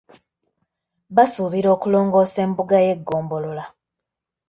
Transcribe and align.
Basuubira 1.15 1.69
okulongoosa 1.75 2.39
embuga 2.45 2.75
y’eggombolola. 2.85 3.65